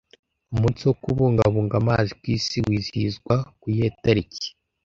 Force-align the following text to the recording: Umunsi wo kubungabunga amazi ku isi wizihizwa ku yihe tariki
Umunsi 0.53 0.81
wo 0.87 0.95
kubungabunga 1.03 1.73
amazi 1.81 2.11
ku 2.19 2.25
isi 2.35 2.57
wizihizwa 2.65 3.35
ku 3.59 3.65
yihe 3.73 3.89
tariki 4.03 4.47